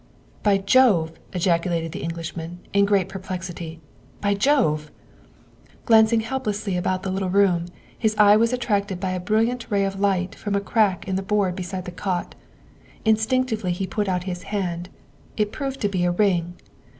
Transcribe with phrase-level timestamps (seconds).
[0.41, 3.81] "By Jove!" ejaculated the Englishman, in great perplexity,
[4.25, 4.89] ''by Jove!''
[5.85, 7.67] Glancing helplessly about the little room,
[7.99, 11.21] his eye was attracted by a brilliant ray of light from a crack in the
[11.21, 12.33] board beside the cot.
[13.05, 14.89] Instinctively he put out his hand;
[15.37, 16.55] it proved to be a ring.